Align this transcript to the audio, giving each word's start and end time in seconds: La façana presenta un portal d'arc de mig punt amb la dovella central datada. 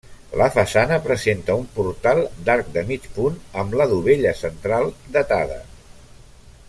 La 0.41 0.45
façana 0.53 0.95
presenta 1.07 1.57
un 1.59 1.67
portal 1.75 2.21
d'arc 2.47 2.71
de 2.77 2.85
mig 2.93 3.05
punt 3.19 3.37
amb 3.65 3.77
la 3.83 3.87
dovella 3.93 4.33
central 4.41 4.91
datada. 5.19 5.61